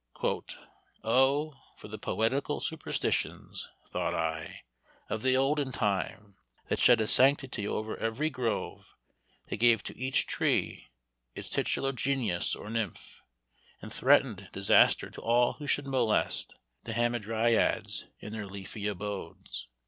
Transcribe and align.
"O 1.03 1.53
for 1.77 1.87
the 1.87 1.99
poetical 1.99 2.59
superstitions," 2.59 3.69
thought 3.87 4.15
I, 4.15 4.63
"of 5.09 5.21
the 5.21 5.37
olden 5.37 5.71
time! 5.71 6.37
that 6.69 6.79
shed 6.79 6.99
a 6.99 7.05
sanctity 7.05 7.67
over 7.67 7.95
every 7.97 8.31
grove; 8.31 8.95
that 9.49 9.57
gave 9.57 9.83
to 9.83 9.95
each 9.95 10.25
tree 10.25 10.89
its 11.35 11.51
tutelar 11.51 11.91
genius 11.93 12.55
or 12.55 12.71
nymph, 12.71 13.21
and 13.79 13.93
threatened 13.93 14.49
disaster 14.51 15.11
to 15.11 15.21
all 15.21 15.53
who 15.53 15.67
should 15.67 15.85
molest 15.85 16.55
the 16.83 16.93
hamadryads 16.93 18.05
in 18.19 18.31
their 18.33 18.47
leafy 18.47 18.87
abodes. 18.87 19.67